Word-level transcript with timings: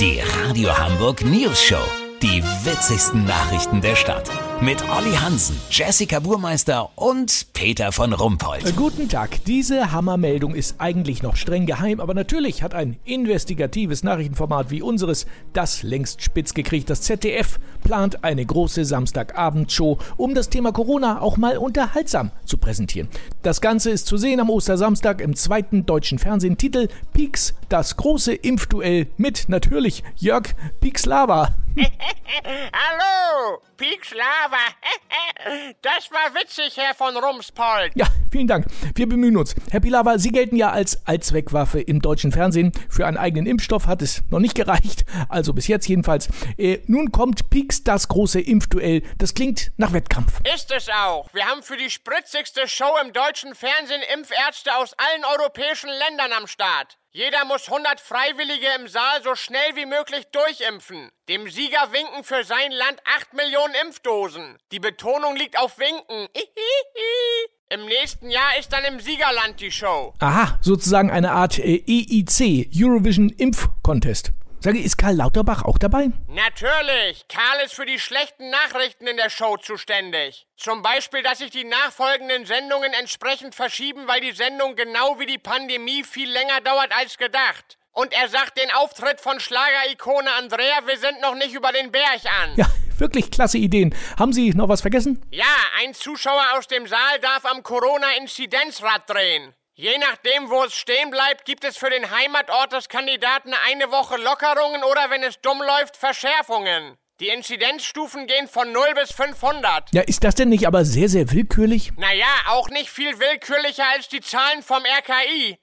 Die 0.00 0.18
Radio 0.20 0.76
Hamburg 0.76 1.24
News 1.24 1.62
Show. 1.62 1.78
Die 2.20 2.42
witzigsten 2.64 3.24
Nachrichten 3.26 3.80
der 3.80 3.94
Stadt. 3.94 4.28
Mit 4.60 4.82
Olli 4.88 5.12
Hansen, 5.12 5.56
Jessica 5.70 6.18
Burmeister 6.18 6.90
und 6.96 7.46
Peter 7.52 7.92
von 7.92 8.12
Rumpold. 8.12 8.66
Äh, 8.66 8.72
Guten 8.72 9.08
Tag. 9.08 9.44
Diese 9.44 9.92
Hammermeldung 9.92 10.54
ist 10.54 10.76
eigentlich 10.78 11.22
noch 11.22 11.36
streng 11.36 11.66
geheim, 11.66 12.00
aber 12.00 12.14
natürlich 12.14 12.62
hat 12.62 12.74
ein 12.74 12.96
investigatives 13.04 14.02
Nachrichtenformat 14.02 14.70
wie 14.70 14.82
unseres 14.82 15.26
das 15.52 15.82
längst 15.82 16.22
spitz 16.22 16.54
gekriegt. 16.54 16.90
Das 16.90 17.02
ZDF 17.02 17.60
plant 17.84 18.24
eine 18.24 18.44
große 18.44 18.84
Samstagabendshow, 18.84 19.98
um 20.16 20.34
das 20.34 20.48
Thema 20.48 20.72
Corona 20.72 21.20
auch 21.20 21.36
mal 21.36 21.56
unterhaltsam 21.58 22.32
zu 22.44 22.56
präsentieren. 22.56 23.08
Das 23.42 23.60
Ganze 23.60 23.90
ist 23.90 24.06
zu 24.06 24.16
sehen 24.16 24.40
am 24.40 24.50
Ostersamstag 24.50 25.20
im 25.20 25.36
zweiten 25.36 25.86
deutschen 25.86 26.18
Fernsehen. 26.18 26.58
Titel 26.58 26.88
Peaks, 27.12 27.54
das 27.68 27.96
große 27.96 28.34
Impfduell 28.34 29.06
mit 29.16 29.44
natürlich 29.48 30.02
Jörg 30.16 30.48
Piekslava. 30.80 31.54
Hallo, 32.42 33.60
Peaks 33.76 34.12
Lava. 34.12 34.56
Das 35.82 36.10
war 36.10 36.34
witzig, 36.34 36.76
Herr 36.76 36.94
von 36.94 37.14
Rumspold. 37.16 37.92
Ja, 37.94 38.06
vielen 38.32 38.46
Dank. 38.46 38.66
Wir 38.94 39.06
bemühen 39.06 39.36
uns. 39.36 39.54
Herr 39.70 39.80
Pilawa, 39.80 40.18
Sie 40.18 40.30
gelten 40.30 40.56
ja 40.56 40.70
als 40.70 41.06
Allzweckwaffe 41.06 41.80
im 41.80 42.00
deutschen 42.00 42.32
Fernsehen. 42.32 42.72
Für 42.88 43.06
einen 43.06 43.18
eigenen 43.18 43.46
Impfstoff 43.46 43.86
hat 43.86 44.00
es 44.00 44.22
noch 44.30 44.38
nicht 44.38 44.54
gereicht. 44.54 45.04
Also 45.28 45.52
bis 45.52 45.68
jetzt 45.68 45.86
jedenfalls. 45.86 46.28
Äh, 46.56 46.78
nun 46.86 47.12
kommt 47.12 47.50
Peaks 47.50 47.84
das 47.84 48.08
große 48.08 48.40
Impfduell. 48.40 49.02
Das 49.18 49.34
klingt 49.34 49.72
nach 49.76 49.92
Wettkampf. 49.92 50.40
Ist 50.54 50.72
es 50.72 50.88
auch. 50.88 51.28
Wir 51.34 51.44
haben 51.44 51.62
für 51.62 51.76
die 51.76 51.90
spritzigste 51.90 52.66
Show 52.66 52.96
im 53.04 53.12
deutschen 53.12 53.54
Fernsehen 53.54 54.02
Impfärzte 54.14 54.74
aus 54.76 54.94
allen 54.94 55.24
europäischen 55.24 55.90
Ländern 55.90 56.32
am 56.32 56.46
Start. 56.46 56.96
Jeder 57.16 57.44
muss 57.44 57.68
100 57.68 58.00
Freiwillige 58.00 58.66
im 58.76 58.88
Saal 58.88 59.22
so 59.22 59.36
schnell 59.36 59.76
wie 59.76 59.86
möglich 59.86 60.24
durchimpfen. 60.32 61.12
Dem 61.28 61.48
Sieger 61.48 61.92
winken 61.92 62.23
für 62.24 62.42
sein 62.44 62.72
Land 62.72 63.00
8 63.16 63.34
Millionen 63.34 63.74
Impfdosen. 63.86 64.56
Die 64.72 64.80
Betonung 64.80 65.36
liegt 65.36 65.58
auf 65.58 65.78
winken. 65.78 66.28
Im 67.70 67.86
nächsten 67.86 68.30
Jahr 68.30 68.58
ist 68.58 68.72
dann 68.72 68.84
im 68.84 69.00
Siegerland 69.00 69.60
die 69.60 69.70
Show. 69.70 70.14
Aha, 70.20 70.58
sozusagen 70.60 71.10
eine 71.10 71.32
Art 71.32 71.58
äh, 71.58 71.82
EIC, 71.86 72.70
Eurovision 72.74 73.30
Impf 73.30 73.68
Contest. 73.82 74.32
Sage, 74.60 74.78
ist 74.78 74.96
Karl 74.96 75.16
Lauterbach 75.16 75.62
auch 75.62 75.76
dabei? 75.76 76.08
Natürlich. 76.28 77.26
Karl 77.28 77.64
ist 77.64 77.74
für 77.74 77.84
die 77.84 77.98
schlechten 77.98 78.48
Nachrichten 78.48 79.06
in 79.06 79.18
der 79.18 79.28
Show 79.28 79.58
zuständig. 79.58 80.46
Zum 80.56 80.80
Beispiel, 80.80 81.22
dass 81.22 81.38
sich 81.38 81.50
die 81.50 81.64
nachfolgenden 81.64 82.46
Sendungen 82.46 82.92
entsprechend 82.94 83.54
verschieben, 83.54 84.08
weil 84.08 84.22
die 84.22 84.32
Sendung 84.32 84.74
genau 84.74 85.18
wie 85.18 85.26
die 85.26 85.36
Pandemie 85.36 86.02
viel 86.02 86.30
länger 86.30 86.62
dauert 86.62 86.96
als 86.96 87.18
gedacht. 87.18 87.76
Und 87.96 88.12
er 88.12 88.28
sagt 88.28 88.58
den 88.58 88.72
Auftritt 88.72 89.20
von 89.20 89.38
Schlagerikone 89.38 90.28
Andrea, 90.36 90.84
wir 90.84 90.98
sind 90.98 91.20
noch 91.20 91.36
nicht 91.36 91.54
über 91.54 91.70
den 91.70 91.92
Berg 91.92 92.22
an. 92.42 92.54
Ja, 92.56 92.66
wirklich 92.98 93.30
klasse 93.30 93.58
Ideen. 93.58 93.94
Haben 94.18 94.32
Sie 94.32 94.50
noch 94.50 94.68
was 94.68 94.80
vergessen? 94.80 95.24
Ja, 95.30 95.44
ein 95.80 95.94
Zuschauer 95.94 96.44
aus 96.58 96.66
dem 96.66 96.88
Saal 96.88 97.20
darf 97.20 97.44
am 97.44 97.62
Corona-Inzidenzrad 97.62 99.08
drehen. 99.08 99.54
Je 99.74 99.96
nachdem, 99.98 100.50
wo 100.50 100.64
es 100.64 100.74
stehen 100.74 101.10
bleibt, 101.10 101.44
gibt 101.44 101.62
es 101.62 101.76
für 101.76 101.88
den 101.88 102.10
Heimatort 102.10 102.72
des 102.72 102.88
Kandidaten 102.88 103.52
eine 103.64 103.88
Woche 103.92 104.16
Lockerungen 104.16 104.82
oder, 104.82 105.10
wenn 105.10 105.22
es 105.22 105.40
dumm 105.40 105.58
läuft, 105.58 105.96
Verschärfungen. 105.96 106.96
Die 107.20 107.28
Inzidenzstufen 107.28 108.26
gehen 108.26 108.48
von 108.48 108.72
0 108.72 108.82
bis 108.96 109.12
500. 109.12 109.94
Ja, 109.94 110.02
ist 110.02 110.24
das 110.24 110.34
denn 110.34 110.48
nicht 110.48 110.66
aber 110.66 110.84
sehr, 110.84 111.08
sehr 111.08 111.30
willkürlich? 111.30 111.92
Naja, 111.96 112.26
auch 112.48 112.68
nicht 112.70 112.90
viel 112.90 113.20
willkürlicher 113.20 113.84
als 113.94 114.08
die 114.08 114.20
Zahlen 114.20 114.64
vom 114.64 114.82
RKI. 114.82 115.56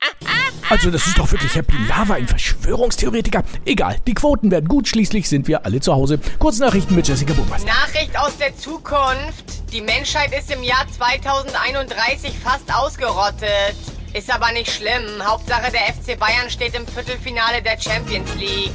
Also, 0.71 0.89
das 0.89 1.05
ist 1.05 1.19
doch 1.19 1.29
wirklich 1.29 1.53
Herr 1.53 1.63
Pilawa, 1.63 2.13
ein 2.13 2.29
Verschwörungstheoretiker. 2.29 3.43
Egal, 3.65 3.97
die 4.07 4.13
Quoten 4.13 4.51
werden 4.51 4.69
gut, 4.69 4.87
schließlich 4.87 5.27
sind 5.27 5.49
wir 5.49 5.65
alle 5.65 5.81
zu 5.81 5.93
Hause. 5.93 6.17
Kurznachrichten 6.39 6.95
mit 6.95 7.09
Jessica 7.09 7.33
Burmeister. 7.33 7.67
Nachricht 7.67 8.17
aus 8.17 8.37
der 8.37 8.55
Zukunft. 8.55 9.73
Die 9.73 9.81
Menschheit 9.81 10.31
ist 10.31 10.49
im 10.49 10.63
Jahr 10.63 10.87
2031 10.89 12.31
fast 12.41 12.73
ausgerottet. 12.73 13.75
Ist 14.13 14.33
aber 14.33 14.53
nicht 14.53 14.71
schlimm. 14.71 15.21
Hauptsache 15.21 15.73
der 15.73 15.93
FC 15.93 16.17
Bayern 16.17 16.49
steht 16.49 16.73
im 16.73 16.87
Viertelfinale 16.87 17.61
der 17.61 17.77
Champions 17.77 18.33
League. 18.35 18.71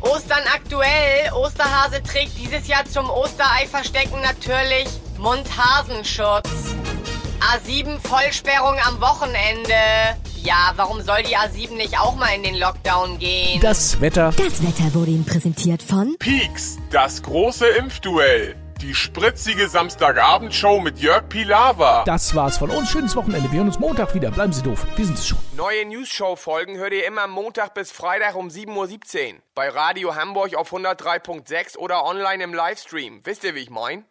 Ostern 0.00 0.42
aktuell. 0.52 1.32
Osterhase 1.32 2.02
trägt 2.02 2.36
dieses 2.38 2.66
Jahr 2.66 2.84
zum 2.86 3.08
Osterei-Verstecken 3.08 4.20
natürlich 4.20 4.88
Mund-Hasenschutz. 5.16 6.74
A7 7.38 8.00
Vollsperrung 8.00 8.78
am 8.84 9.00
Wochenende. 9.00 10.16
Ja, 10.42 10.72
warum 10.76 11.02
soll 11.02 11.22
die 11.22 11.36
A7 11.36 11.74
nicht 11.74 11.98
auch 12.00 12.16
mal 12.16 12.34
in 12.34 12.42
den 12.42 12.54
Lockdown 12.54 13.18
gehen? 13.18 13.60
Das 13.60 14.00
Wetter. 14.00 14.32
Das 14.36 14.62
Wetter 14.62 14.94
wurde 14.94 15.10
Ihnen 15.10 15.26
präsentiert 15.26 15.82
von 15.82 16.16
Peaks, 16.18 16.78
das 16.90 17.22
große 17.22 17.66
Impfduell. 17.66 18.56
Die 18.80 18.94
spritzige 18.94 19.68
Samstagabendshow 19.68 20.80
mit 20.80 20.98
Jörg 20.98 21.28
Pilawa. 21.28 22.04
Das 22.04 22.34
war's 22.34 22.56
von 22.56 22.70
uns. 22.70 22.90
Schönes 22.90 23.14
Wochenende. 23.14 23.52
Wir 23.52 23.58
hören 23.58 23.68
uns 23.68 23.78
Montag 23.78 24.14
wieder. 24.14 24.30
Bleiben 24.30 24.54
Sie 24.54 24.62
doof. 24.62 24.86
Wir 24.96 25.04
sind 25.04 25.18
es 25.18 25.28
schon. 25.28 25.36
Neue 25.54 25.84
News-Show-Folgen 25.84 26.78
hört 26.78 26.94
ihr 26.94 27.06
immer 27.06 27.26
Montag 27.26 27.74
bis 27.74 27.92
Freitag 27.92 28.34
um 28.34 28.48
7.17 28.48 29.34
Uhr. 29.34 29.40
Bei 29.54 29.68
Radio 29.68 30.16
Hamburg 30.16 30.54
auf 30.56 30.72
103.6 30.72 31.76
oder 31.76 32.06
online 32.06 32.42
im 32.42 32.54
Livestream. 32.54 33.20
Wisst 33.24 33.44
ihr, 33.44 33.54
wie 33.54 33.58
ich 33.58 33.68
mein? 33.68 34.06